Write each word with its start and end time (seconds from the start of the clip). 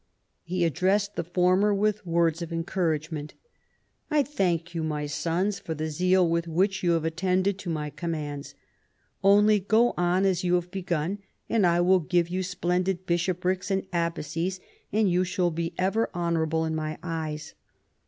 He 0.41 0.65
addressed 0.65 1.15
the 1.15 1.23
former 1.23 1.75
with 1.75 2.07
words 2.07 2.41
of 2.41 2.51
encouragement," 2.51 3.35
I 4.09 4.23
thank 4.23 4.73
you, 4.73 4.81
my 4.83 5.05
sons, 5.05 5.59
for 5.59 5.75
the 5.75 5.89
zeal 5.91 6.27
with 6.27 6.47
which 6.47 6.81
you 6.81 6.93
have 6.93 7.05
attended 7.05 7.59
to 7.59 7.69
my 7.69 7.91
commands. 7.91 8.55
Only 9.23 9.59
go 9.59 9.93
on 9.97 10.25
as 10.25 10.43
you 10.43 10.55
have 10.55 10.71
begun, 10.71 11.19
and 11.47 11.67
I 11.67 11.81
will 11.81 11.99
give 11.99 12.29
you 12.29 12.41
splendid 12.41 13.05
bishoprics 13.05 13.69
and 13.69 13.85
abbacies, 13.91 14.59
and 14.91 15.07
you 15.07 15.23
shall 15.23 15.51
be 15.51 15.75
ever 15.77 16.09
honorable 16.15 16.65
in 16.65 16.73
my 16.73 16.97
eyes." 17.03 17.53